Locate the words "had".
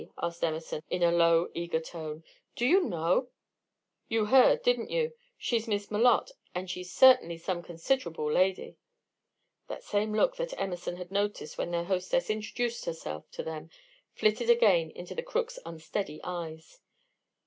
10.95-11.11